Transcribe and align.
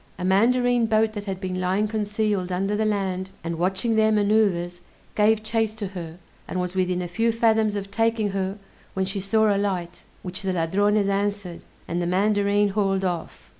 A 0.17 0.23
mandarine 0.25 0.87
boat 0.87 1.13
that 1.13 1.25
had 1.25 1.39
been 1.39 1.61
lying 1.61 1.87
concealed 1.87 2.51
under 2.51 2.75
the 2.75 2.85
land, 2.85 3.29
and 3.43 3.59
watching 3.59 3.95
their 3.95 4.11
maneuvers, 4.11 4.81
gave 5.13 5.43
chase 5.43 5.75
to 5.75 5.89
her, 5.89 6.17
and 6.47 6.59
was 6.59 6.73
within 6.73 7.03
a 7.03 7.07
few 7.07 7.31
fathoms 7.31 7.75
of 7.75 7.91
taking 7.91 8.31
her, 8.31 8.57
when 8.95 9.05
she 9.05 9.21
saw 9.21 9.55
a 9.55 9.59
light, 9.59 10.01
which 10.23 10.41
the 10.41 10.53
Ladrones 10.53 11.07
answered, 11.07 11.63
and 11.87 12.01
the 12.01 12.07
Mandarine 12.07 12.69
hauled 12.69 13.05
off. 13.05 13.47